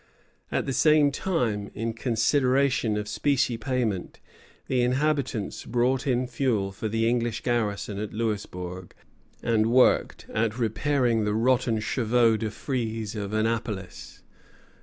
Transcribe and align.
At 0.51 0.65
the 0.65 0.73
same 0.73 1.11
time, 1.11 1.69
in 1.75 1.93
consideration 1.93 2.97
of 2.97 3.07
specie 3.07 3.55
payment, 3.57 4.19
the 4.65 4.81
inhabitants 4.81 5.63
brought 5.63 6.07
in 6.07 6.25
fuel 6.25 6.71
for 6.71 6.87
the 6.87 7.07
English 7.07 7.41
garrison 7.41 7.99
at 7.99 8.11
Louisbourg, 8.11 8.95
and 9.43 9.67
worked 9.67 10.25
at 10.33 10.57
repairing 10.57 11.23
the 11.23 11.35
rotten 11.35 11.79
chevaux 11.79 12.35
de 12.37 12.49
frise 12.49 13.13
of 13.15 13.31
Annapolis. 13.31 14.23